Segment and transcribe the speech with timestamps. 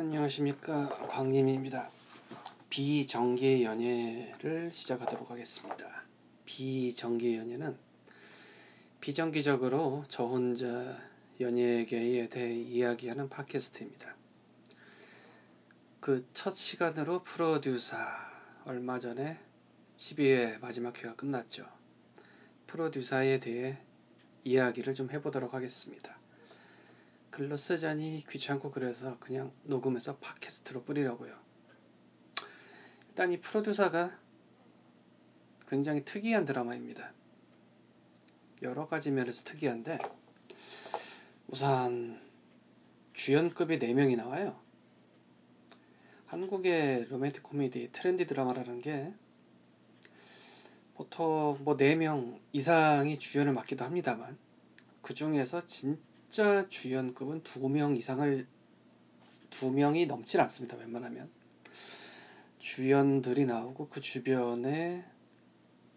[0.00, 1.90] 안녕하십니까 광림입니다.
[2.70, 6.04] 비정기 연예를 시작하도록 하겠습니다.
[6.46, 7.76] 비정기 연예는
[9.02, 10.98] 비정기적으로 저 혼자
[11.38, 14.16] 연예계에 대해 이야기하는 팟캐스트입니다.
[16.00, 17.94] 그 첫 시간으로 프로듀서
[18.64, 19.38] 얼마 전에
[19.98, 21.66] 12회 마지막 회가 끝났죠.
[22.68, 23.76] 프로듀서에 대해
[24.44, 26.19] 이야기를 좀 해보도록 하겠습니다.
[27.40, 31.34] 글로 쓰자니 귀찮고 그래서 그냥 녹음해서 팟캐스트로 뿌리려고요.
[33.08, 34.14] 일단 이 프로듀서가
[35.66, 37.14] 굉장히 특이한 드라마입니다.
[38.60, 39.96] 여러 가지 면에서 특이한데
[41.48, 42.20] 우선
[43.14, 44.60] 주연급이 4명이 나와요.
[46.26, 49.14] 한국의 로맨틱 코미디 트렌디 드라마라는 게
[50.92, 54.36] 보통 뭐 4명 이상이 주연을 맡기도 합니다만
[55.00, 55.98] 그 중에서 진
[56.30, 58.46] 짜 진짜 주연급은 두 명 이상을
[59.50, 60.76] 두 명이 넘질 않습니다.
[60.76, 61.28] 웬만하면
[62.60, 65.04] 주연들이 나오고 그 주변에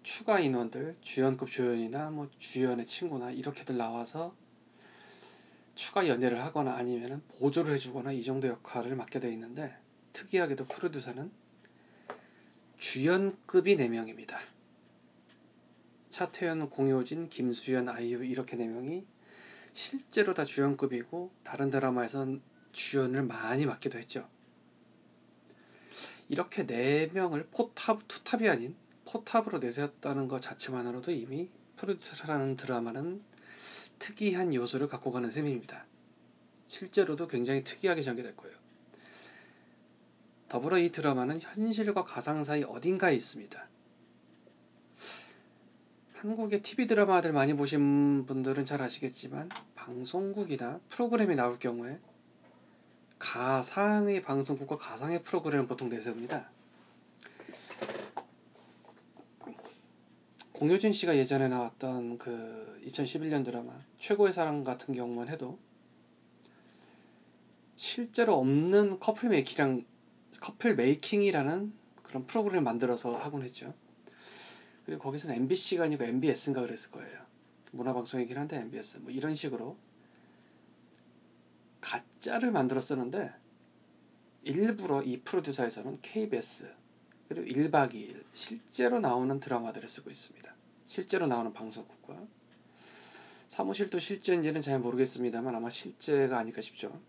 [0.01, 4.35] 추가 인원들 주연급 조연이나 뭐 주연의 친구나 이렇게들 나와서
[5.75, 9.77] 추가 연애를 하거나 아니면 보조를 해주거나 이 정도 역할을 맡게 되어 있는데
[10.13, 11.31] 특이하게도 프로듀서는
[12.79, 14.37] 주연급이 4명입니다.
[16.09, 19.12] 차태현, 공효진, 김수현, 아이유 이렇게 4명이
[19.73, 24.29] 실제로 다 주연급이고 다른 드라마에선 주연을 많이 맡기도 했죠.
[26.29, 28.75] 이렇게 네 명을 포탑 투탑이 아닌
[29.11, 33.21] 포탑으로 내세웠다는 것 자체만으로도 이미 프로듀서라는 드라마는
[33.99, 35.85] 특이한 요소를 갖고 가는 셈입니다.
[36.65, 38.55] 실제로도 굉장히 특이하게 전개될 거예요.
[40.49, 43.67] 더불어 이 드라마는 현실과 가상 사이 어딘가에 있습니다.
[46.23, 51.99] 한국의 TV 드라마들 많이 보신 분들은 잘 아시겠지만 방송국이나 프로그램이 나올 경우에
[53.19, 56.49] 가상의 방송국과 가상의 프로그램을 보통 내세웁니다.
[60.53, 65.59] 공효진 씨가 예전에 나왔던 그 2011년 드라마 최고의 사랑 같은 경우만 해도
[67.75, 69.83] 실제로 없는 커플 메이킹이랑
[70.39, 73.73] 커플 메이킹이라는 그런 프로그램을 만들어서 하곤 했죠.
[74.85, 77.23] 그리고 거기서는 MBC가 아니고 MBS인가 그랬을 거예요.
[77.71, 79.77] 문화방송이긴 한데 MBS 뭐 이런 식으로
[81.81, 83.33] 가짜를 만들었었는데
[84.43, 86.69] 일부러 이 프로듀서에서는 KBS
[87.29, 90.53] 그리고 1박 2일 실제로 나오는 드라마들을 쓰고 있습니다.
[90.85, 92.21] 실제로 나오는 방송국과
[93.47, 96.99] 사무실도 실제인지는 잘 모르겠습니다만 아마 실제가 아닐까 싶죠.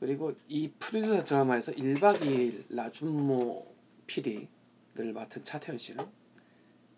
[0.00, 3.74] 그리고 이 프로듀서 드라마에서 1박 2일 나준모
[4.06, 4.48] PD
[5.04, 6.04] 를 맡은 차태현 씨는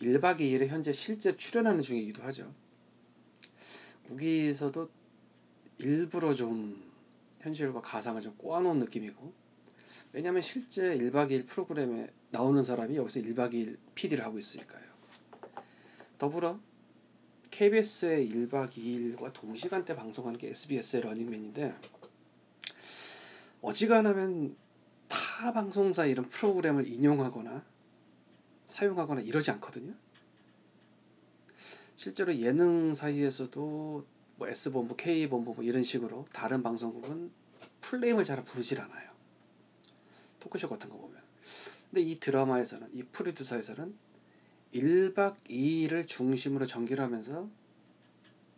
[0.01, 2.55] 1박 2일에 현재 실제 출연하는 중이기도 하죠.
[4.09, 4.89] 거기서도
[5.79, 6.83] 일부러 좀
[7.41, 9.33] 현실과 가상을 좀 꼬아놓은 느낌이고
[10.13, 14.83] 왜냐하면 실제 1박 2일 프로그램에 나오는 사람이 여기서 1박 2일 PD를 하고 있으니까요.
[16.19, 16.59] 더불어
[17.51, 21.75] KBS의 1박 2일과 동시간대 방송하는 게 SBS의 러닝맨인데
[23.63, 24.57] 어지간하면
[25.09, 27.65] 타 방송사 이런 프로그램을 인용하거나
[28.79, 29.93] 사용하거나 이러지 않거든요.
[31.97, 34.07] 실제로 예능 사이에서도
[34.37, 37.33] 뭐 S본부, K본부 뭐 이런 식으로 다른 방송국은
[37.81, 39.11] 플레임을 잘 부르질 않아요.
[40.39, 41.21] 토크쇼 같은 거 보면.
[41.91, 43.95] 근데 이 드라마에서는, 이 프로듀서에서는
[44.75, 47.49] 1박 2일을 중심으로 전개를 하면서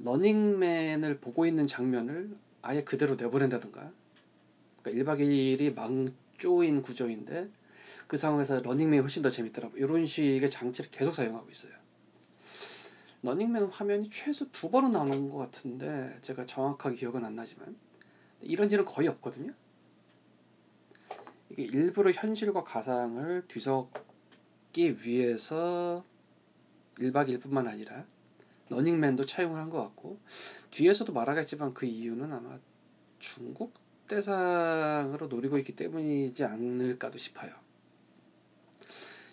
[0.01, 3.91] 러닝맨을 보고 있는 장면을 아예 그대로 내보낸다든가
[4.83, 7.49] 그러니까 1박 2일이 망조인 구조인데
[8.11, 9.77] 그 상황에서 러닝맨이 훨씬 더 재밌더라고.
[9.77, 11.73] 이런 식의 장치를 계속 사용하고 있어요.
[13.23, 17.77] 러닝맨 화면이 최소 두 번은 나오는 것 같은데 제가 정확하게 기억은 안 나지만
[18.41, 19.53] 이런 일은 거의 없거든요.
[21.51, 26.05] 이게 일부러 현실과 가상을 뒤섞기 위해서
[26.99, 28.05] 1박 2일뿐만 아니라
[28.71, 30.19] 러닝맨도 차용을 한 것 같고
[30.73, 32.59] 뒤에서도 말하겠지만 그 이유는 아마
[33.21, 33.73] 중국
[34.09, 37.70] 대상으로 노리고 있기 때문이지 않을까도 싶어요.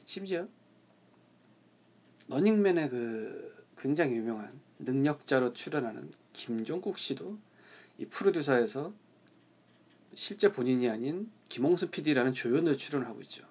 [0.08, 0.48] 심지어
[2.30, 7.38] 러닝맨의 그 굉장히 유명한 능력자로 출연하는 김종국 씨도
[7.98, 8.94] 이 프로듀서에서
[10.14, 13.46] 실제 본인이 아닌 김홍수 PD라는 조연을 출연하고 있죠.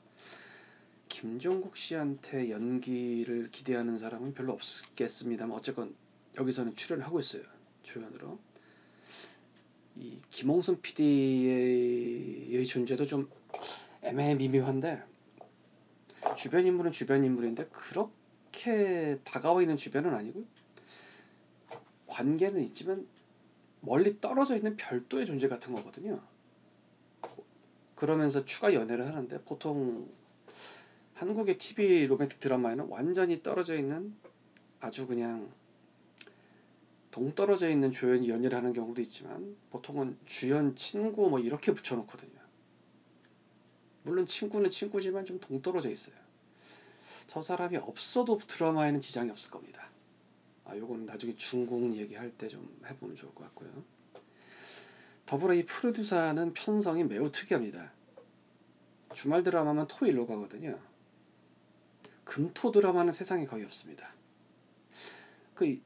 [1.10, 5.94] 김종국 씨한테 연기를 기대하는 사람은 별로 없겠습니다만 어쨌건
[6.38, 7.42] 여기서는 출연하고 있어요.
[7.82, 8.38] 조연으로.
[9.96, 13.30] 이 김홍순 PD의 존재도 좀
[14.00, 15.15] 애매미묘한데
[16.36, 20.44] 주변 인물은 주변 인물인데 그렇게 다가와 있는 주변은 아니고
[22.06, 23.06] 관계는 있지만
[23.80, 26.20] 멀리 떨어져 있는 별도의 존재 같은 거거든요.
[27.94, 30.08] 그러면서 추가 연애를 하는데 보통
[31.14, 34.14] 한국의 TV 로맨틱 드라마에는 완전히 떨어져 있는
[34.80, 35.50] 아주 그냥
[37.10, 42.38] 동떨어져 있는 조연이 연애를 하는 경우도 있지만 보통은 주연 친구 뭐 이렇게 붙여놓거든요.
[44.02, 46.25] 물론 친구는 친구지만 좀 동떨어져 있어요.
[47.26, 49.90] 저 사람이 없어도 드라마에는 지장이 없을 겁니다.
[50.64, 53.70] 아, 요거는 나중에 중국 얘기할 때 좀 해보면 좋을 것 같고요.
[55.26, 57.92] 더불어 이 프로듀서는 편성이 매우 특이합니다.
[59.14, 60.78] 주말 드라마만 토일로 가거든요.
[62.24, 64.12] 금토 드라마는 세상에 거의 없습니다.
[65.54, 65.80] 그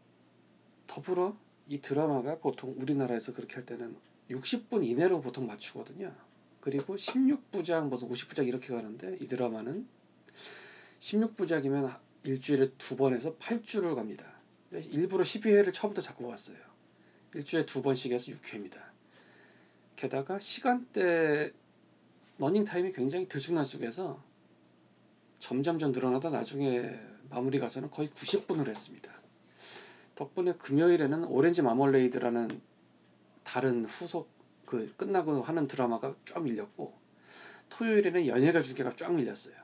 [0.86, 1.36] 더불어
[1.68, 3.96] 이 드라마가 보통 우리나라에서 그렇게 할 때는
[4.30, 6.14] 60분 이내로 보통 맞추거든요.
[6.60, 9.86] 그리고 16부작, 무슨 50부작 이렇게 가는데 이 드라마는
[11.00, 14.26] 16부작이면 일주일에 두 번에서 8주를 갑니다.
[14.70, 16.56] 일부러 12회를 처음부터 잡고 왔어요.
[17.34, 18.80] 일주일에 두 번씩 해서 6회입니다.
[19.96, 21.52] 게다가 시간대
[22.38, 24.22] 러닝 타임이 굉장히 들쑥날쑥해서
[25.38, 26.98] 점점점 늘어나다 나중에
[27.30, 29.10] 마무리 가서는 거의 90분을 했습니다.
[30.14, 32.60] 덕분에 금요일에는 오렌지 마멀레이드라는
[33.42, 34.28] 다른 후속
[34.66, 36.94] 그 끝나고 하는 드라마가 쫙 밀렸고
[37.70, 39.54] 토요일에는 연예가 중계가 쫙 밀렸어요.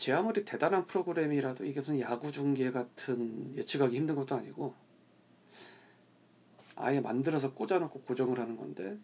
[0.00, 4.74] 제 아무리 대단한 프로그램이라도 이게 무슨 야구 중계 같은 예측하기 힘든 것도 아니고
[6.74, 8.96] 아예 만들어서 꽂아놓고 고정을 하는 건데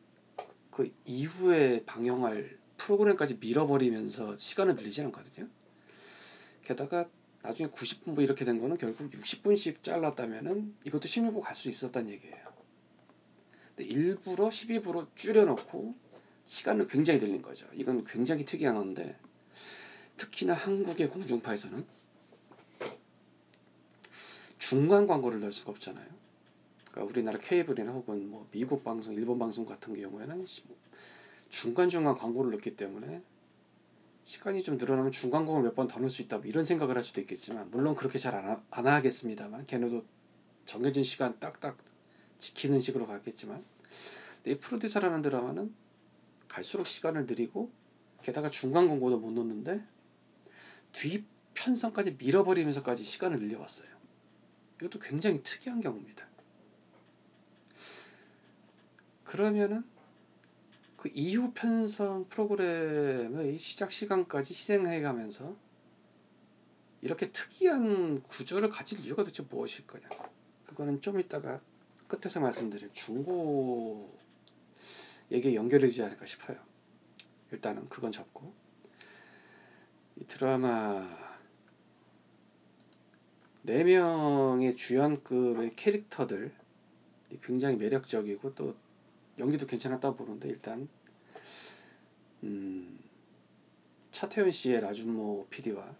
[0.70, 5.50] 그 이후에 방영할 프로그램까지 밀어버리면서 시간을 늘리지 않거든요.
[6.64, 7.06] 게다가
[7.42, 12.42] 나중에 90분 뭐 이렇게 된 거는 결국 60분씩 잘랐다면은 이것도 16부 갈 수 있었단 얘기예요.
[13.76, 15.94] 근데 일부러 12부로 줄여놓고
[16.46, 17.66] 시간을 굉장히 늘린 거죠.
[17.74, 19.18] 이건 굉장히 특이한 건데
[20.16, 21.84] 특히나 한국의 공중파에서는
[24.58, 26.06] 중간 광고를 넣을 수가 없잖아요.
[26.90, 30.46] 그러니까 우리나라 케이블이나 혹은 뭐 미국 방송, 일본 방송 같은 경우에는
[31.50, 33.22] 중간 중간 광고를 넣기 때문에
[34.24, 37.70] 시간이 좀 늘어나면 중간곡을 몇번 더 넣을 수 있다 뭐 이런 생각을 할 수도 있겠지만
[37.70, 40.04] 물론 그렇게 잘안 안 하겠습니다만 걔네도
[40.64, 41.78] 정해진 시간 딱딱
[42.38, 43.64] 지키는 식으로 가겠지만
[44.46, 45.72] 이 프로듀서라는 드라마는
[46.48, 47.70] 갈수록 시간을 늘리고
[48.22, 49.84] 게다가 중간 광고도 못 넣는데
[50.96, 53.88] 뒤 편성까지 밀어버리면서까지 시간을 늘려왔어요.
[54.78, 56.26] 이것도 굉장히 특이한 경우입니다.
[59.24, 59.84] 그러면은
[60.96, 65.54] 그 이후 편성 프로그램의 시작 시간까지 희생해 가면서
[67.02, 70.08] 이렇게 특이한 구조를 가질 이유가 도대체 무엇일 거냐.
[70.64, 71.60] 그거는 좀 이따가
[72.08, 74.18] 끝에서 말씀드릴 중국
[75.30, 76.58] 얘기에 연결되지 않을까 싶어요.
[77.52, 78.54] 일단은 그건 접고
[80.18, 81.06] 이 드라마
[83.66, 86.54] 4명의 주연급의 캐릭터들
[87.42, 88.74] 굉장히 매력적이고 또
[89.38, 90.88] 연기도 괜찮았다고 보는데 일단
[92.44, 92.98] 음,
[94.10, 95.94] 차태현 씨의 라준모 PD와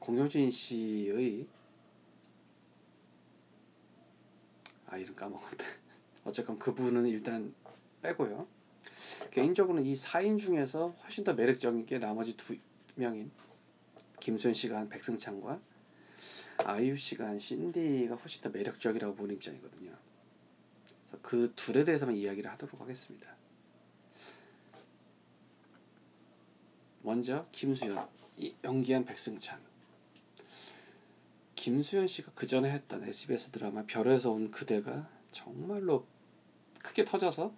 [0.00, 1.46] 공효진 씨의
[4.86, 5.64] 아 이름 까먹었네.
[6.24, 7.54] 어쨌건 그분은 일단
[8.02, 8.48] 빼고요.
[9.30, 12.56] 개인적으로는 이 4인 중에서 훨씬 더 매력적인 게 나머지 두
[13.00, 13.30] 명인
[14.20, 15.60] 김소연 씨가 한 백승창과
[16.58, 19.96] 아이유 씨가 한 신디가 훨씬 더 매력적이라고 보는 입장이거든요
[21.22, 23.34] 그 둘에 대해서만 이야기를 하도록 하겠습니다.
[27.02, 28.06] 먼저 김수현
[28.62, 29.60] 연기한 백승찬
[31.56, 36.06] 김수현 씨가 그 전에 했던 SBS 드라마 별에서 온 그대가 정말로
[36.82, 37.52] 크게 터져서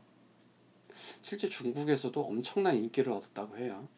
[1.20, 3.88] 실제 중국에서도 엄청난 인기를 얻었다고 해요.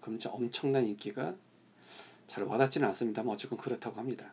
[0.00, 1.34] 그럼 엄청난 인기가
[2.26, 4.32] 잘 와닿지는 않습니다만 어쨌건 그렇다고 합니다.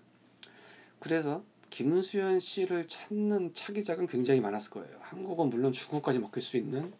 [0.99, 4.97] 그래서 김수현 씨를 찾는 차기작은 굉장히 많았을 거예요.
[5.01, 6.93] 한국은 물론 중국까지 먹힐 수 있는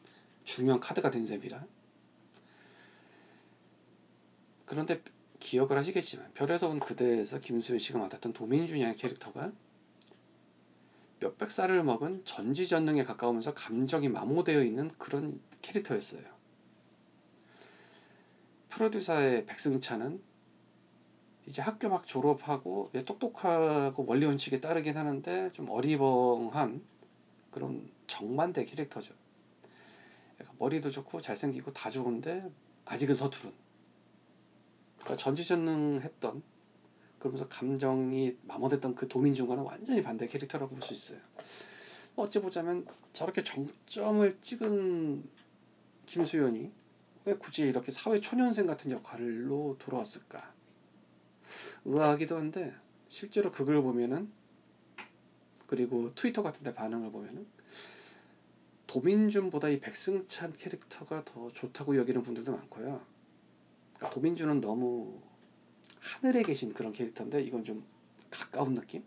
[0.44, 1.66] 중요한 카드가 된 셈이라.
[4.66, 5.02] 그런데
[5.40, 9.52] 기억을 하시겠지만 별에서 온 그대에서 김수현 씨가 맡았던 도민준이라는 캐릭터가
[11.20, 16.35] 몇백 살을 먹은 전지전능에 가까우면서 감정이 마모되어 있는 그런 캐릭터였어요.
[18.76, 20.22] 프로듀서의 백승찬은
[21.46, 26.84] 이제 학교 막 졸업하고 똑똑하고 원리 원칙에 따르긴 하는데 좀 어리벙한
[27.52, 29.14] 그런 정반대 캐릭터죠.
[30.60, 32.50] 머리도 좋고 잘생기고 다 좋은데
[32.84, 33.54] 아직은 서투른.
[35.00, 36.44] 그러니까 전지전능했던
[37.20, 41.20] 그러면서 감정이 마모됐던 그 도민중과는 완전히 반대 캐릭터라고 볼 수 있어요.
[42.18, 45.24] 어찌 보자면 저렇게 정점을 찍은
[46.08, 46.72] 김수현이
[47.26, 50.54] 왜 굳이 이렇게 사회 초년생 같은 역할로 돌아왔을까?
[51.86, 52.76] 의아하기도 한데
[53.10, 54.32] 실제로 그걸 보면은
[54.96, 57.46] 그 그리고 트위터 같은 데 반응을 보면은
[58.88, 63.04] 도민준보다 이 백승찬 캐릭터가 더 좋다고 여기는 분들도 많고요.
[63.96, 65.20] 그러니까 도민준은 너무
[66.00, 67.84] 하늘에 계신 그런 캐릭터인데 이건 좀
[68.30, 69.04] 가까운 느낌?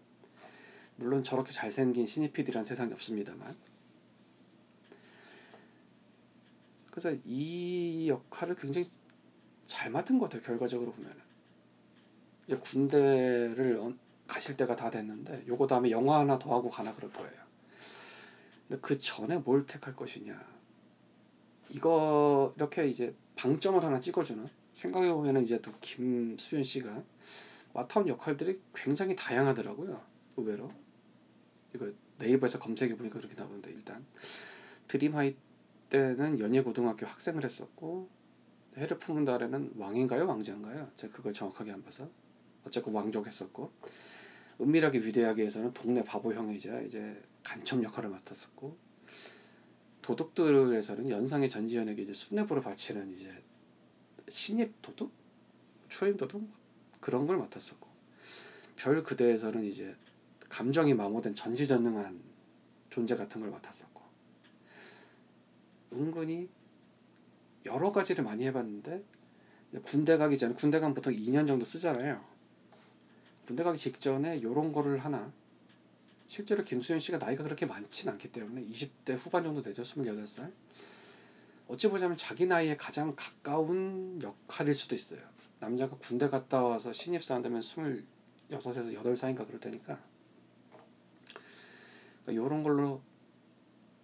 [0.97, 3.57] 물론 저렇게 잘생긴 신입피디란 세상이 없습니다만.
[7.01, 8.89] 그래서 이 역할을 굉장히
[9.65, 10.43] 잘 맡은 것 같아요.
[10.43, 11.13] 결과적으로 보면.
[12.45, 13.95] 이제 군대를
[14.27, 17.33] 가실 때가 다 됐는데 요거 다음에 영화 하나 더 하고 가나 그럴 거예요.
[18.67, 20.45] 근데 그 전에 뭘 택할 것이냐.
[21.69, 27.05] 이거 이렇게 이제 방점을 하나 찍어주는 생각해 보면 이제 또 김수현 씨가
[27.75, 30.03] 맡아온 역할들이 굉장히 다양하더라고요.
[30.37, 30.73] 의외로
[31.77, 34.05] 이거 네이버에서 검색해 보니까 그렇게 나오는데 일단
[34.89, 35.37] 드림하이
[35.91, 38.09] 때는 연예고등학교 학생을 했었고
[38.77, 40.27] 해를 품은 달에는 왕인가요?
[40.27, 40.91] 왕자인가요?
[40.95, 42.09] 제가 그걸 정확하게 안 봐서.
[42.65, 43.73] 어쨌건 왕족했었고
[44.61, 48.77] 은밀하게 위대하게에서는 동네 바보 형이자 이제 간첩 역할을 맡았었고
[50.03, 53.31] 도둑들에서는 연상의 전지현에게 이제 수뇌부를 바치는 이제
[54.29, 55.13] 신입 도둑,
[55.89, 56.49] 초임 도둑?
[57.01, 57.89] 그런 걸 맡았었고
[58.77, 59.97] 별 그대에서는 이제
[60.49, 62.21] 감정이 마모된 전지전능한
[62.91, 63.98] 존재 같은 걸 맡았었고
[65.93, 66.49] 은근히
[67.67, 69.03] 여러 가지를 많이 해봤는데
[69.83, 72.25] 군대 가기 전에 군대 가면 보통 2년 정도 쓰잖아요.
[73.47, 75.33] 군대 가기 직전에 이런 거를 하나
[76.27, 79.83] 실제로 김수현 씨가 나이가 그렇게 많지는 않기 때문에 20대 후반 정도 되죠.
[79.83, 80.53] 28살.
[81.69, 85.21] 어찌 보자면 자기 나이에 가장 가까운 역할일 수도 있어요.
[85.61, 89.99] 남자가 군대 갔다 와서 신입사원 되면 26에서 8살인가 그럴 테니까.
[92.23, 93.01] 그러니까 이런 걸로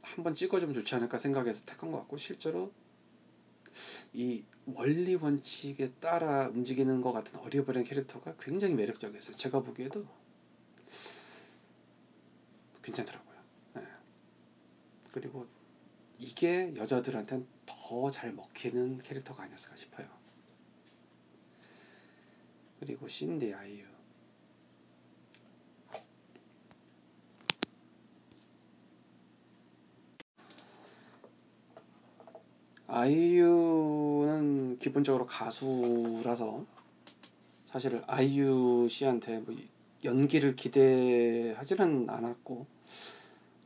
[0.04, 2.72] 한번 찍어주면 좋지 않을까 생각해서 택한 것 같고 실제로
[4.12, 9.36] 이 원리 원칙에 따라 움직이는 것 같은 어리버린 캐릭터가 굉장히 매력적이었어요.
[9.36, 10.06] 제가 보기에도
[12.82, 13.34] 괜찮더라고요.
[13.74, 13.82] 네.
[15.12, 15.46] 그리고
[16.18, 20.08] 이게 여자들한테는 더 잘 먹히는 캐릭터가 아니었을까 싶어요.
[22.80, 23.93] 그리고 신디 아이유
[32.96, 36.64] 아이유는 기본적으로 가수라서
[37.64, 39.56] 사실 아이유 씨한테 뭐
[40.04, 42.66] 연기를 기대하지는 않았고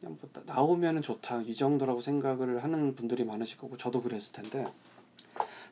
[0.01, 4.67] 그냥 뭐 나오면 좋다 이 정도라고 생각을 하는 분들이 많으실 거고 저도 그랬을 텐데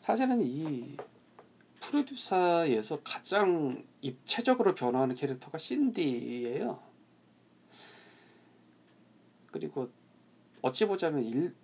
[0.00, 0.98] 사실은 이
[1.80, 6.78] 프로듀서에서 가장 입체적으로 변화하는 캐릭터가 신디예요.
[9.50, 9.88] 그리고
[10.60, 11.54] 어찌 보자면 일,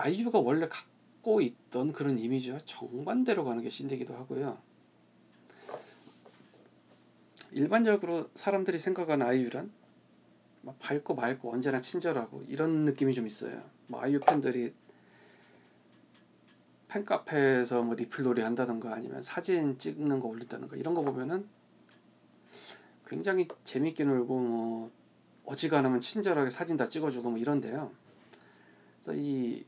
[0.00, 4.58] 아이유가 원래 갖고 있던 그런 이미지와 정반대로 가는 게 신디기도 하고요.
[7.52, 9.70] 일반적으로 사람들이 생각하는 아이유란
[10.62, 13.62] 막 밝고 맑고 언제나 친절하고 이런 느낌이 좀 있어요.
[13.86, 14.72] 뭐 아이유 팬들이
[16.88, 21.46] 팬카페에서 뭐 리플놀이 한다던가 아니면 사진 찍는 거 올린다던가 이런 거 보면은
[23.06, 24.90] 굉장히 재밌게 놀고 뭐
[25.44, 27.90] 어지간하면 친절하게 사진 다 찍어주고 뭐 이런데요.
[29.00, 29.64] 그래서 이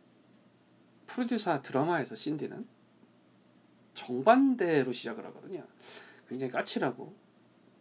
[1.12, 2.66] 프로듀서 드라마에서 신디는
[3.92, 5.66] 정반대로 시작을 하거든요.
[6.26, 7.14] 굉장히 까칠하고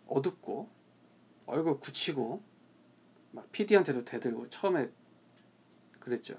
[0.08, 0.70] 어둡고
[1.46, 2.44] 얼굴 굳히고
[3.32, 4.92] 막 PD한테도 대들고 처음에
[6.02, 6.38] 그랬죠.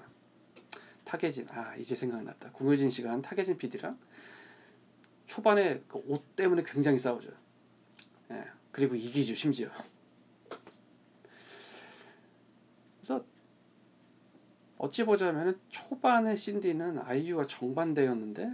[1.03, 2.51] 타계진 아 이제 생각났다.
[2.51, 3.97] 공효진 씨가 한 타계진 PD랑
[5.25, 7.31] 초반에 그 옷 때문에 굉장히 싸우죠.
[8.29, 9.69] 예, 그리고 이기죠 심지어.
[12.97, 13.25] 그래서
[14.83, 18.51] 어찌 보자면 초반에 신디는 아이유와 정반대였는데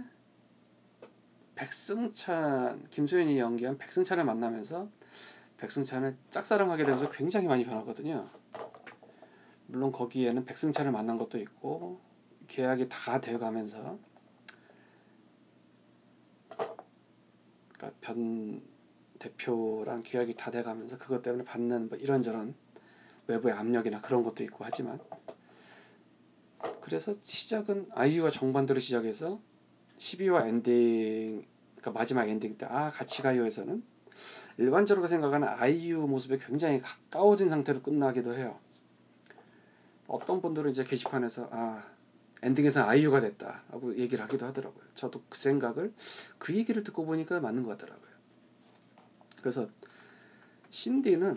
[1.56, 4.88] 백승찬 김소연이 연기한 백승찬을 만나면서
[5.56, 8.30] 백승찬을 짝사랑하게 되면서 굉장히 많이 변하거든요.
[9.66, 11.98] 물론 거기에는 백승찬을 만난 것도 있고
[12.46, 13.98] 계약이 다 돼가면서
[17.76, 18.62] 그러니까 변
[19.18, 22.54] 대표랑 계약이 다 돼가면서 그것 때문에 받는 뭐 이런저런
[23.26, 25.00] 외부의 압력이나 그런 것도 있고 하지만
[26.90, 29.40] 그래서 시작은 아이유와 정반대로 시작해서
[29.98, 33.80] 12화 엔딩 그러니까 마지막 엔딩 때 아 같이 가요에서는
[34.58, 38.58] 일반적으로 생각하는 아이유 모습에 굉장히 가까워진 상태로 끝나기도 해요.
[40.08, 41.84] 어떤 분들은 이제 게시판에서 아
[42.42, 44.82] 엔딩에서 아이유가 됐다라고 얘기를 하기도 하더라고요.
[44.94, 45.94] 저도 그 생각을
[46.38, 48.10] 그 얘기를 듣고 보니까 맞는 것 같더라고요.
[49.38, 49.68] 그래서
[50.70, 51.36] 신디는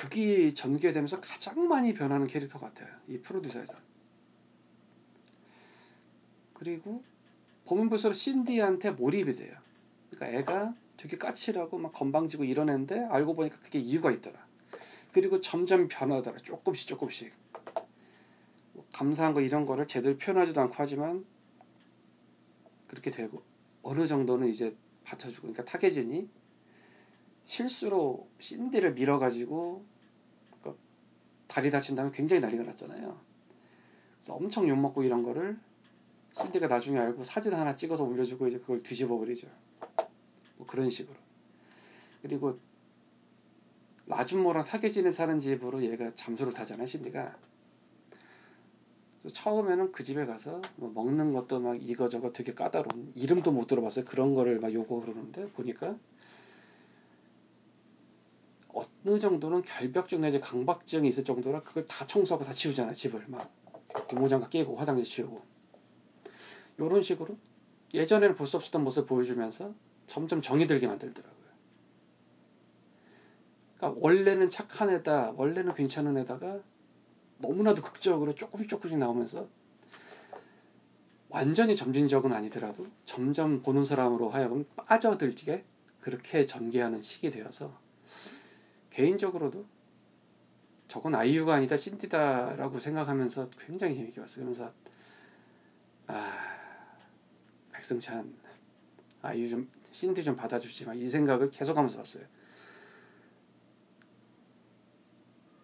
[0.00, 2.88] 극이 전개되면서 가장 많이 변하는 캐릭터 같아요.
[3.06, 3.76] 이 프로듀서에서.
[6.54, 7.02] 그리고
[7.66, 9.54] 보면 볼수록 신디한테 몰입이 돼요.
[10.10, 14.38] 그러니까 애가 되게 까칠하고 막 건방지고 이러는데 알고 보니까 그게 이유가 있더라.
[15.12, 16.38] 그리고 점점 변하더라.
[16.38, 17.34] 조금씩 조금씩.
[18.72, 21.26] 뭐 감사한 거 이런 거를 제대로 표현하지도 않고 하지만
[22.86, 23.42] 그렇게 되고
[23.82, 26.39] 어느 정도는 이제 받쳐주고 그러니까 타겟진이
[27.44, 29.84] 실수로 신디를 밀어가지고
[30.60, 30.82] 그러니까
[31.46, 33.18] 다리 다친 다음에 굉장히 난리가 났잖아요.
[34.16, 35.58] 그래서 엄청 욕먹고 이런 거를
[36.32, 39.48] 신디가 나중에 알고 사진 하나 찍어서 올려주고 이제 그걸 뒤집어 버리죠.
[40.56, 41.16] 뭐 그런 식으로.
[42.22, 42.58] 그리고
[44.06, 47.36] 라준모랑 타겟진에 사는 집으로 얘가 잠수를 타잖아요, 신디가.
[49.32, 54.04] 처음에는 그 집에 가서 뭐 먹는 것도 막 이거저거 되게 까다로운 이름도 못 들어봤어요.
[54.04, 55.96] 그런 거를 막 요구 그러는데 보니까
[58.74, 62.94] 어느 정도는 결벽증 내지 강박증이 있을 정도라 그걸 다 청소하고 다 치우잖아요.
[62.94, 63.52] 집을 막
[64.08, 65.42] 고무장갑 끼고 화장실 치우고
[66.78, 67.36] 이런 식으로
[67.92, 69.74] 예전에는 볼 수 없었던 모습을 보여주면서
[70.06, 71.40] 점점 정이 들게 만들더라고요.
[73.76, 76.60] 그러니까 원래는 착한 애다, 원래는 괜찮은 애다가
[77.38, 79.48] 너무나도 극적으로 조금씩 조금씩 나오면서
[81.28, 85.64] 완전히 점진적은 아니더라도 점점 보는 사람으로 하여금 빠져들게
[86.00, 87.72] 그렇게 전개하는 식이 되어서
[88.90, 89.64] 개인적으로도
[90.88, 94.44] 저건 아이유가 아니다 신디다라고 생각하면서 굉장히 재밌게 봤어요.
[94.44, 94.72] 그러면서
[96.08, 96.32] 아
[97.72, 98.34] 백승찬
[99.22, 102.24] 아이유 좀 신디 좀 받아주지 막 이 생각을 계속하면서 봤어요.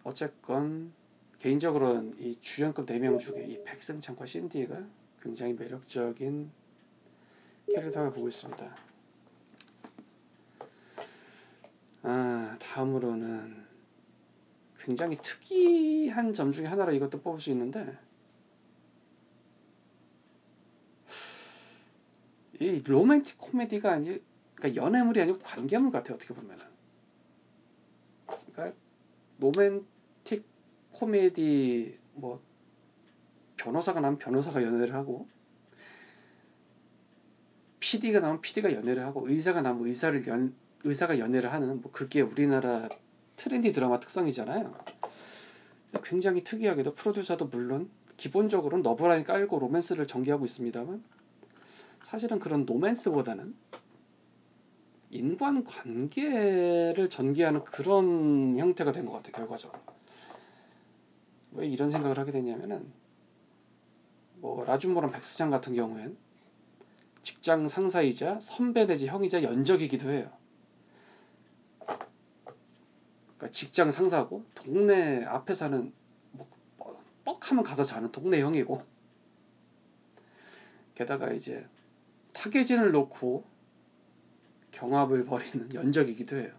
[0.03, 0.93] 어쨌건
[1.39, 4.81] 개인적으로는 이 주연급 4명 중에 이 백승찬과 신디가
[5.21, 6.49] 굉장히 매력적인
[7.75, 8.86] 캐릭터를 보고 있습니다.
[12.03, 13.65] 아, 다음으로는
[14.79, 17.97] 굉장히 특이한 점 중에 하나로 이것도 뽑을 수 있는데
[22.59, 24.19] 이 로맨틱 코미디가 아니
[24.55, 26.65] 그러니까 연애물이 아니고 관계물 같아요 어떻게 보면은.
[28.25, 28.77] 그러니까
[29.39, 30.45] 로맨틱
[30.91, 32.41] 코미디 뭐
[33.57, 35.27] 변호사가 나면 변호사가 연애를 하고
[37.79, 40.55] PD가 나면 PD가 연애를 하고 의사가 나면 의사를 연
[40.87, 42.87] 의사가 연애를 하는 뭐 그게 우리나라
[43.35, 44.73] 트렌디 드라마 특성이잖아요.
[46.03, 51.03] 굉장히 특이하게도 프로듀서도 물론 기본적으로 너브라인 깔고 로맨스를 전개하고 있습니다만
[52.03, 53.55] 사실은 그런 로맨스보다는
[55.09, 59.79] 인간 관계를 전개하는 그런 형태가 된 것 같아요 결과적으로.
[61.51, 62.91] 왜 이런 생각을 하게 되냐면은
[64.35, 66.17] 뭐 라준모랑 백스장 같은 경우엔
[67.23, 70.31] 직장 상사이자 선배 내지 형이자 연적이기도 해요.
[73.37, 75.93] 그러니까 직장 상사고 동네 앞에 사는
[76.31, 76.47] 뭐
[77.23, 78.81] 뻑하면 가서 자는 동네 형이고
[80.95, 81.67] 게다가 이제
[82.33, 83.45] 타겟진을 놓고
[84.71, 86.53] 경합을 벌이는 연적이기도 해요.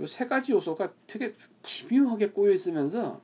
[0.00, 3.20] 이세 가지 요소가 되게 기묘하게 꼬여 있으면서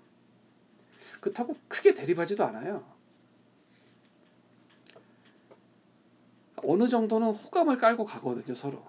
[1.21, 2.85] 그렇다고 크게 대립하지도 않아요.
[6.63, 8.87] 어느 정도는 호감을 깔고 가거든요, 서로.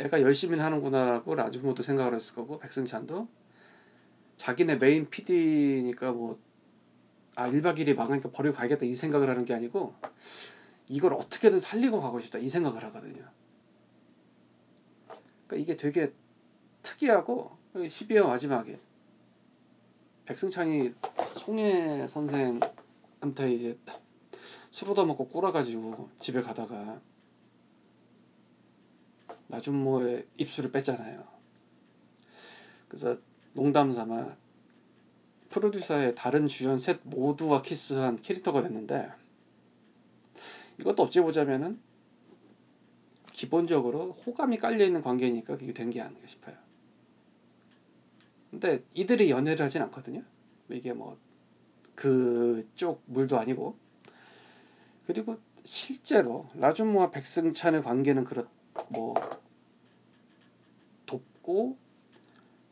[0.00, 3.28] 애가 열심히 하는구나라고 라주모도 생각을 했을 거고, 백승찬도.
[4.36, 6.38] 자기네 메인 PD니까 뭐,
[7.36, 9.94] 아, 1박 2일이 막으니까 버리고 가야겠다 이 생각을 하는 게 아니고,
[10.88, 13.22] 이걸 어떻게든 살리고 가고 싶다 이 생각을 하거든요.
[15.46, 16.12] 그러니까 이게 되게
[16.82, 18.80] 특이하고, 12화 마지막에
[20.24, 20.94] 백승찬이
[21.34, 23.78] 송혜 선생한테 이제
[24.70, 27.00] 술 얻어먹고 꼬라가지고 집에 가다가
[29.50, 31.24] 나준모의 입술을 뺐잖아요.
[32.88, 33.18] 그래서
[33.52, 34.36] 농담 삼아
[35.50, 39.10] 프로듀서의 다른 주연 셋 모두와 키스한 캐릭터가 됐는데
[40.78, 41.80] 이것도 어찌 보자면은
[43.32, 46.56] 기본적으로 호감이 깔려 있는 관계니까 그게 된 게 아닌가 싶어요.
[48.50, 50.22] 근데 이들이 연애를 하진 않거든요.
[50.70, 51.18] 이게 뭐
[51.94, 53.76] 그쪽 물도 아니고
[55.06, 58.46] 그리고 실제로 라준모와 백승찬의 관계는 그렇
[58.90, 59.14] 뭐
[61.06, 61.76] 돕고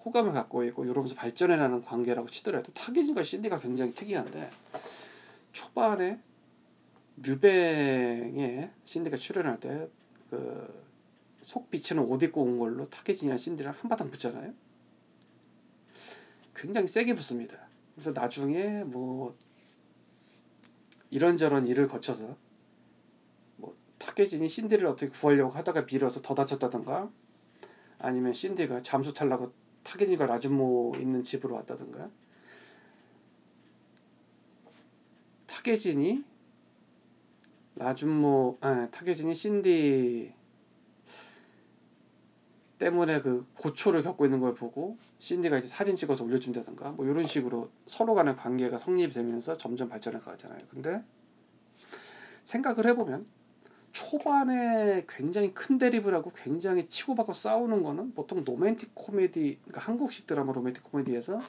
[0.05, 4.51] 호감을 갖고 있고 이러면서 발전해 나는 관계라고 치더라도 타겟인과 신디가 굉장히 특이한데
[5.53, 6.21] 초반에
[7.17, 9.89] 뮤뱅에 신디가 출연할 때
[10.31, 10.89] 그
[11.41, 14.53] 속 비치는 옷 입고 온 걸로 타겟이나 신디랑 한바탕 붙잖아요.
[16.55, 17.69] 굉장히 세게 붙습니다.
[17.95, 19.37] 그래서 나중에 뭐
[21.11, 22.37] 이런저런 일을 거쳐서
[24.19, 27.09] 뭐 탁예진이 신디를 어떻게 구하려고 하다가 밀어서 더 다쳤다던가
[28.01, 29.53] 아니면 신디가 잠수 탈라고
[29.85, 32.11] 탁예진과 라준모 있는 집으로 왔다던가
[35.47, 36.25] 탁예진이
[37.77, 40.35] 라준모 아 탁예진이 신디
[42.79, 47.71] 때문에 그 고초를 겪고 있는 걸 보고 신디가 이제 사진 찍어서 올려준다든가 뭐 이런 식으로
[47.87, 50.61] 서로 간의 관계가 성립되면서 점점 발전해 가잖아요.
[50.71, 51.05] 근데
[52.45, 53.25] 생각을 해보면
[53.93, 60.53] 초반에 굉장히 큰 대립을 하고 굉장히 치고받고 싸우는 거는 보통 로맨틱 코미디, 그러니까 한국식 드라마
[60.53, 61.41] 로맨틱 코미디에서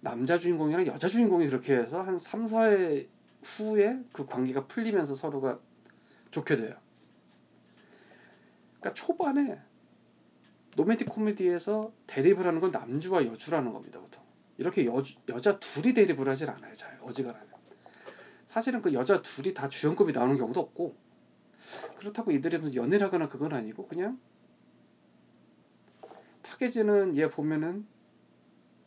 [0.00, 3.08] 남자 주인공이랑 여자 주인공이 그렇게 해서 한 3, 4회
[3.42, 5.58] 후에 그 관계가 풀리면서 서로가
[6.30, 6.76] 좋게 돼요.
[8.80, 9.60] 그러니까 초반에
[10.76, 14.22] 로맨틱 코미디에서 대립을 하는 건 남주와 여주라는 겁니다, 보통.
[14.58, 16.98] 이렇게 여주, 여자 둘이 대립을 하질 않아요, 잘.
[17.02, 17.48] 어지간하면.
[18.46, 20.96] 사실은 그 여자 둘이 다 주연급이 나오는 경우도 없고,
[21.96, 24.18] 그렇다고 이들이 무슨 연애를 하거나 그건 아니고, 그냥,
[26.42, 27.86] 타겟지는 얘 보면은,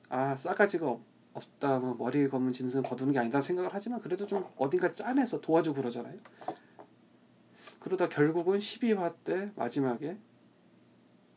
[0.09, 1.01] 아, 싸가지가 없,
[1.33, 5.75] 없다, 뭐 머리 검은 짐승 거두는 게 아니다 생각을 하지만, 그래도 좀 어딘가 짠해서 도와주고
[5.75, 6.19] 그러잖아요.
[7.79, 10.17] 그러다 결국은 12화 때 마지막에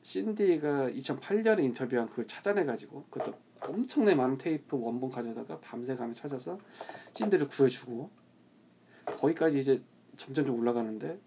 [0.02, 6.58] 신디가 2008년에 인터뷰한 그걸 찾아내가지고 그것도 엄청나게 많은 테이프 원본 가져다가 밤새 가며 찾아서
[7.12, 8.10] 신디를 구해주고
[9.04, 9.82] 거기까지 이제
[10.16, 11.20] 점점 좀 올라가는데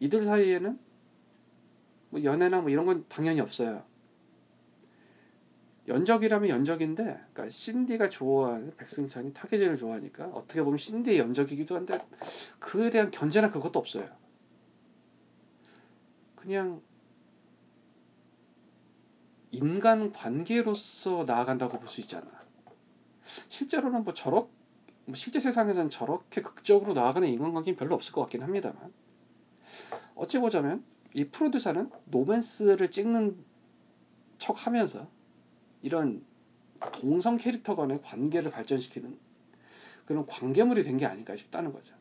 [0.00, 0.78] 이들 사이에는
[2.10, 3.84] 뭐 연애나 뭐 이런 건 당연히 없어요.
[5.88, 11.98] 연적이라면 연적인데, 그러니까 신디가 좋아하는 백승찬이 탁예진을 좋아하니까 어떻게 보면 신디의 연적이기도 한데
[12.58, 14.08] 그에 대한 견제나 그것도 없어요.
[16.36, 16.82] 그냥
[19.50, 22.26] 인간 관계로서 나아간다고 볼 수 있잖아.
[23.48, 24.48] 실제로는 뭐 저렇,
[25.06, 28.92] 뭐 실제 세상에서는 저렇게 극적으로 나아가는 인간관계는 별로 없을 것 같긴 합니다만.
[30.14, 33.44] 어찌 보자면 이 프로듀서는 노맨스를 찍는
[34.38, 35.08] 척 하면서
[35.82, 36.24] 이런
[36.92, 39.16] 동성 캐릭터 간의 관계를 발전시키는
[40.06, 41.94] 그런 관계물이 된 게 아닐까 싶다는 거죠.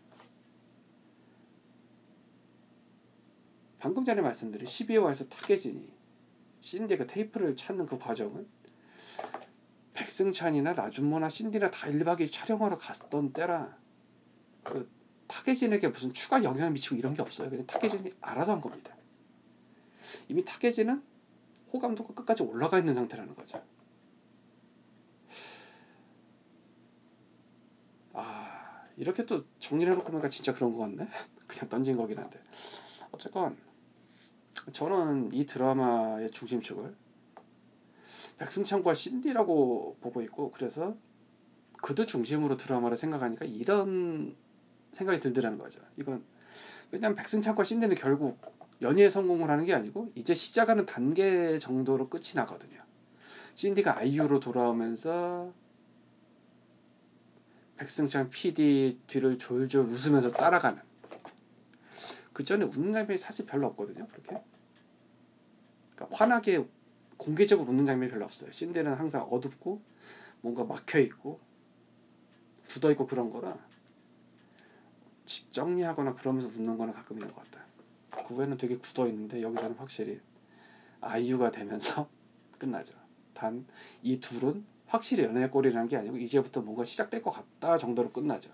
[3.80, 5.91] 방금 전에 말씀드린 12화에서 타겟진이
[6.62, 8.47] 신디가 테이프를 찾는 그 과정은
[9.93, 13.78] 백승찬이나 라준모나 신디나 다 1박 2일 촬영하러 갔던 때라
[14.63, 14.89] 그
[15.33, 17.49] 탁예진에게 무슨 추가 영향을 미치고 이런 게 없어요.
[17.49, 18.95] 그냥 탁예진이 알아서 한 겁니다.
[20.27, 21.01] 이미 탁예진은
[21.73, 23.63] 호감도가 끝까지 올라가 있는 상태라는 거죠.
[28.13, 31.07] 아 이렇게 또 정리를 해놓고 보니까 진짜 그런 거 같네.
[31.47, 32.39] 그냥 던진 거긴 한데
[33.11, 33.57] 어쨌건
[34.71, 36.95] 저는 이 드라마의 중심축을
[38.37, 40.95] 백승찬과 신디라고 보고 있고 그래서
[41.81, 44.35] 그들 중심으로 드라마를 생각하니까 이런
[44.93, 45.79] 생각이 들더라는 거죠.
[45.97, 46.23] 이건
[46.91, 48.39] 왜냐하면 백승찬과 신디는 결국
[48.82, 52.82] 연예에 성공을 하는 게 아니고 이제 시작하는 단계 정도로 끝이 나거든요.
[53.56, 55.51] 신디가 아이유로 돌아오면서
[57.77, 60.82] 백승찬 PD 뒤를 졸졸 웃으면서 따라가는
[62.34, 64.08] 그 전에 웃는 장면이 사실 별로 없거든요.
[64.08, 64.41] 그렇게
[65.95, 66.65] 그러니까 환하게
[67.17, 68.51] 공개적으로 웃는 장면이 별로 없어요.
[68.51, 69.82] 신데는 항상 어둡고
[70.41, 71.39] 뭔가 막혀 있고
[72.67, 73.58] 굳어 있고 그런 거라
[75.25, 77.65] 집 정리하거나 그러면서 웃는 거는 가끔 있는 것 같다.
[78.27, 80.19] 그 외에는 되게 굳어 있는데 여기서는 확실히
[81.01, 82.09] 아이유가 되면서
[82.59, 82.93] 끝나죠.
[83.33, 83.65] 단
[84.01, 88.51] 이 둘은 확실히 연애 꼴이라는 게 아니고 이제부터 뭔가 시작될 것 같다 정도로 끝나죠.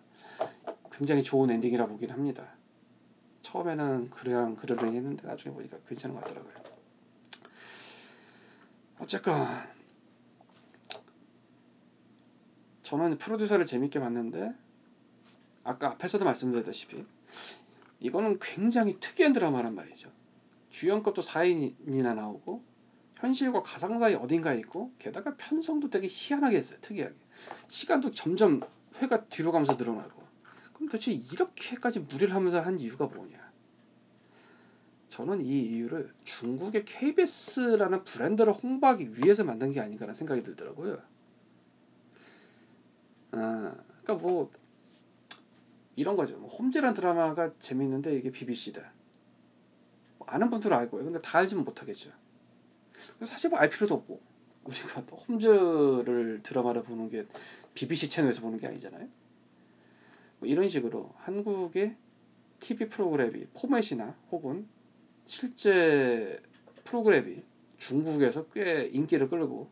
[0.91, 2.55] 굉장히 좋은 엔딩이라 보긴 합니다.
[3.41, 6.53] 처음에는 그냥 그러려니 했는데 나중에 보니까 괜찮은 것 같더라고요.
[8.99, 9.47] 어쨌건
[12.83, 14.53] 저는 프로듀서를 재밌게 봤는데
[15.69, 17.05] 아까 앞에서도 말씀드렸다시피
[17.99, 20.11] 이거는 굉장히 특이한 드라마란 말이죠.
[20.71, 22.63] 주연급도 4인이나 나오고
[23.17, 26.79] 현실과 가상 사이 어딘가에 있고 게다가 편성도 되게 희한하게 했어요.
[26.81, 27.13] 특이하게.
[27.67, 28.61] 시간도 점점
[28.97, 30.23] 회가 뒤로 가면서 늘어나고
[30.73, 33.37] 그럼 도대체 이렇게까지 무리를 하면서 한 이유가 뭐냐?
[35.09, 40.99] 저는 이 이유를 중국의 KBS라는 브랜드를 홍보하기 위해서 만든 게 아닌가라는 생각이 들더라고요.
[43.33, 44.49] 아, 그러니까 뭐
[45.99, 46.37] 이런 거죠.
[46.37, 48.93] 뭐 홈즈란 드라마가 재밌는데 이게 BBC다.
[50.17, 51.03] 뭐 아는 분들은 알고요.
[51.03, 52.11] 근데 다 알지는 못하겠죠.
[53.23, 54.21] 사실 뭐 알 필요도 없고
[54.63, 57.27] 우리가 또 홈즈를 드라마를 보는 게
[57.73, 59.09] BBC 채널에서 보는 게 아니잖아요.
[60.39, 61.97] 뭐 이런 식으로 한국의
[62.61, 64.69] TV 프로그램이 포맷이나 혹은
[65.25, 66.41] 실제
[66.85, 67.43] 프로그램이
[67.77, 69.69] 중국에서 꽤 인기를 끌고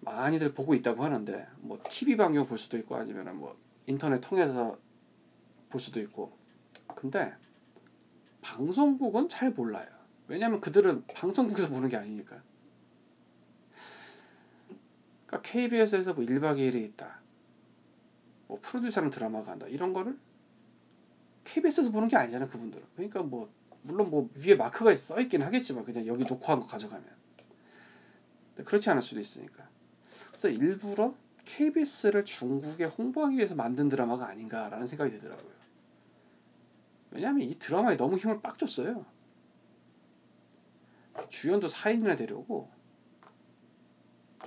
[0.00, 3.54] 많이들 보고 있다고 하는데 뭐 TV 방송 볼 수도 있고 아니면 뭐
[3.86, 4.78] 인터넷 통해서
[5.68, 6.36] 볼 수도 있고
[6.94, 7.34] 근데
[8.42, 9.88] 방송국은 잘 몰라요.
[10.28, 12.42] 왜냐하면 그들은 방송국에서 보는 게 아니니까.
[15.26, 17.20] 그러니까 KBS에서 뭐 1박 2일이 있다.
[18.48, 19.66] 뭐 프로듀서는 드라마가 한다.
[19.68, 20.18] 이런 거를
[21.44, 22.84] KBS에서 보는 게 아니잖아, 그분들은.
[22.94, 23.50] 그러니까 뭐
[23.82, 27.04] 물론 뭐 위에 마크가 써 있긴 하겠지만 그냥 여기 녹화한 거 가져가면
[28.64, 29.68] 그렇지 않을 수도 있으니까
[30.28, 35.52] 그래서 일부러 KBS를 중국에 홍보하기 위해서 만든 드라마가 아닌가라는 생각이 들더라고요.
[37.10, 39.04] 왜냐하면 이 드라마에 너무 힘을 빡 줬어요.
[41.28, 42.70] 주연도 4인이나 데려오고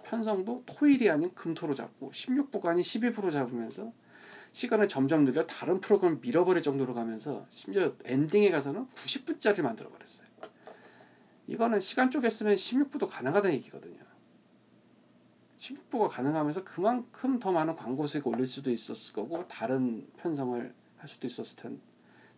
[0.03, 3.93] 편성도 토일이 아닌 금토로 잡고 16부가 아닌 12부로 잡으면서
[4.51, 10.27] 시간을 점점 늘려 다른 프로그램을 밀어버릴 정도로 가면서 심지어 엔딩에 가서는 90분짜리를 만들어 버렸어요.
[11.47, 13.99] 이거는 시간 쪼갰으면 16부도 가능하다는 얘기거든요.
[15.57, 21.27] 16부가 가능하면서 그만큼 더 많은 광고 수익을 올릴 수도 있었을 거고 다른 편성을 할 수도
[21.27, 21.81] 있었을 텐데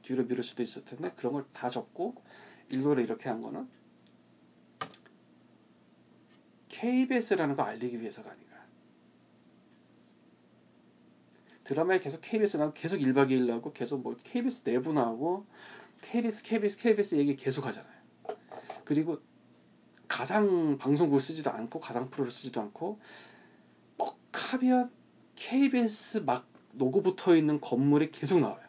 [0.01, 2.15] 뒤로 미룰 수도 있었을 텐데 그런 걸 다 접고
[2.69, 3.67] 일부러 이렇게 한 거는
[6.69, 8.57] KBS라는 거 알리기 위해서가 아닌가.
[11.63, 15.45] 드라마에 계속 KBS 나고 계속 1박 2일 나오고 계속 뭐 KBS 내부 나오고
[16.01, 17.97] KBS KBS KBS 얘기 계속 하잖아요.
[18.85, 19.19] 그리고
[20.07, 22.99] 가상 방송국 쓰지도 않고 가상 프로를 쓰지도 않고
[23.97, 24.91] 뻑하면
[25.35, 28.65] KBS 막 로고 붙어 있는 건물이 계속 나와요.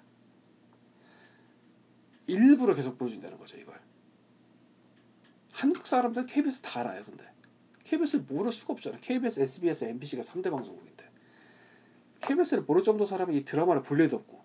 [2.27, 3.81] 일부러 계속 보여준다는 거죠, 이걸.
[5.53, 7.25] 한국 사람들 KBS 다 알아요, 근데.
[7.85, 8.99] KBS를 모를 수가 없잖아.
[9.01, 11.09] KBS, SBS, MBC가 3대 방송국인데.
[12.21, 14.45] KBS를 모를 정도 사람이 이 드라마를 볼 일도 없고.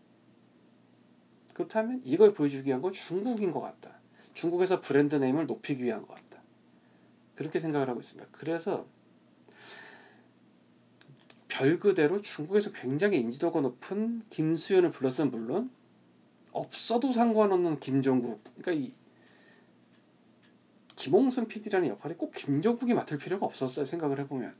[1.54, 4.00] 그렇다면 이걸 보여주기 위한 건 중국인 것 같다.
[4.34, 6.33] 중국에서 브랜드 네임을 높이기 위한 것 같다.
[7.44, 8.30] 그렇게 생각을 하고 있습니다.
[8.32, 8.88] 그래서
[11.50, 15.70] 별 그대로 중국에서 굉장히 인지도가 높은 김수현을 불렀으면 물론
[16.54, 18.42] 없어도 상관없는 김종국.
[18.56, 18.94] 그러니까 이
[20.96, 23.86] 김홍순 PD라는 역할이 꼭 김종국이 맡을 필요가 없었어요.
[23.86, 24.56] 생각을 해보면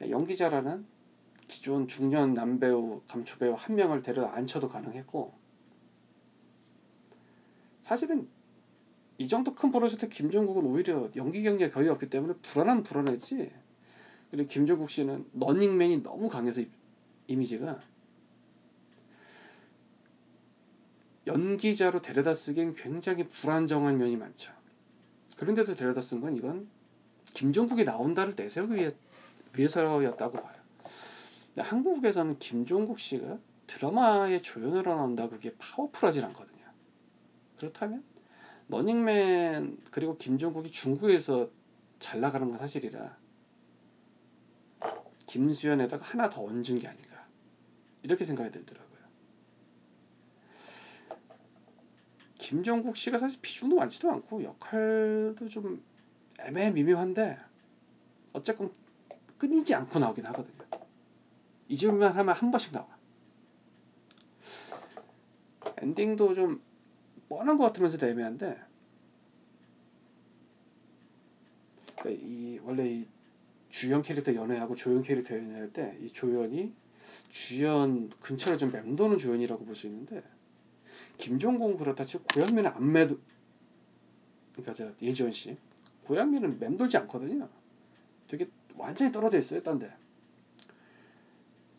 [0.00, 0.84] 연기자라는
[1.46, 5.32] 기존 중년 남배우, 감초배우 한 명을 데려 앉혀도 가능했고
[7.80, 8.28] 사실은
[9.18, 13.50] 이 정도 큰 버릇일 때 김종국은 오히려 연기 경력이 거의 없기 때문에 불안한 불안했지.
[14.30, 16.62] 그리고 김종국 씨는 러닝맨이 너무 강해서
[17.26, 17.80] 이미지가
[21.26, 24.52] 연기자로 데려다 쓰기엔 굉장히 불안정한 면이 많죠.
[25.36, 26.68] 그런데도 데려다 쓴 건 이건
[27.34, 28.92] 김종국이 나온다를 내세우기 위해,
[29.56, 30.58] 위해서였다고 봐요.
[31.58, 36.64] 한국에서는 김종국 씨가 드라마에 조연으로 나온다 그게 파워풀하진 않거든요.
[37.56, 38.02] 그렇다면
[38.68, 41.50] 러닝맨 그리고 김종국이 중국에서
[41.98, 43.16] 잘 나가는 건 사실이라
[45.26, 47.26] 김수현에다가 하나 더 얹은 게 아닌가
[48.02, 48.98] 이렇게 생각이 들더라고요.
[52.38, 55.82] 김종국 씨가 사실 비중도 많지도 않고 역할도 좀
[56.40, 57.38] 애매미묘한데
[58.32, 58.72] 어쨌건
[59.38, 60.64] 끊이지 않고 나오긴 하거든요.
[61.68, 62.86] 이쯤만 하면 한 번씩 나와.
[65.76, 66.62] 엔딩도 좀
[67.28, 68.58] 뻔한 것 같으면서도 애매한데
[71.98, 73.06] 그러니까 이 원래 이
[73.70, 76.72] 주연 캐릭터 연애하고 조연 캐릭터 연애할 때 이 조연이
[77.28, 80.22] 주연 근처를 좀 맴도는 조연이라고 볼 수 있는데
[81.18, 83.18] 김종국은 그렇다 치고 고양미는 안 매도
[84.52, 85.56] 그러니까 저 예지원 씨
[86.04, 87.48] 고양미는 맴돌지 않거든요.
[88.28, 89.92] 되게 완전히 떨어져 있어요, 딴 데.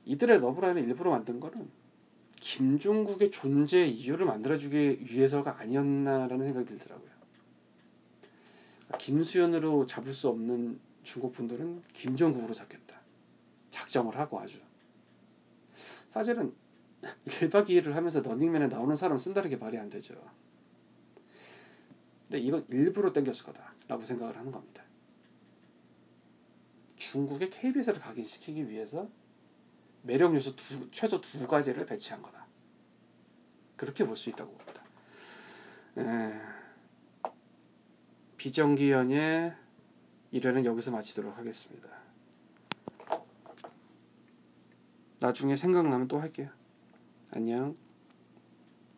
[0.05, 1.67] 이들의 러브라인을 일부러 만든 거는
[2.39, 7.09] 김종국의 존재 이유를 만들어주기 위해서가 아니었나라는 생각이 들더라고요.
[8.97, 12.99] 김수현으로 잡을 수 없는 중국 분들은 김종국으로 잡겠다.
[13.69, 14.59] 작정을 하고 아주.
[16.07, 16.53] 사실은
[17.25, 20.15] 1박 2일을 하면서 런닝맨에 나오는 사람 쓴다는 게 말이 안 되죠.
[22.23, 24.83] 근데 이건 일부러 땡겼을 거다라고 생각을 하는 겁니다.
[26.97, 29.09] 중국의 KBS를 각인시키기 위해서
[30.01, 32.45] 매력 요소 두, 최소 두 가지를 배치한 거다.
[33.75, 34.83] 그렇게 볼 수 있다고 봅니다.
[35.97, 36.41] 에...
[38.37, 39.53] 비정기 연의
[40.33, 41.89] 1회는 여기서 마치도록 하겠습니다.
[45.19, 46.49] 나중에 생각나면 또 할게요.
[47.31, 47.75] 안녕.